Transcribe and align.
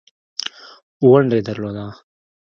ونډه 1.09 1.35
یې 1.37 1.43
درلوده. 1.47 1.85